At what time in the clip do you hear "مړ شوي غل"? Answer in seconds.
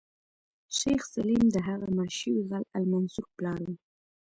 1.95-2.63